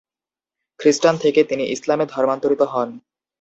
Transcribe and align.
খ্রিষ্টান 0.79 1.15
থেকে 1.17 1.41
তিনি 1.43 1.63
ইসলামে 1.65 2.05
ধর্মান্তরিত 2.05 2.61
হন। 2.63 2.89